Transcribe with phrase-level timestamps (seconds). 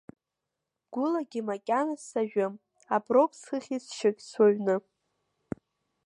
[0.93, 2.53] Гәылагьы макьаназ сажәым,
[2.95, 4.75] аброуп схы ахьысшьогь суаҩны.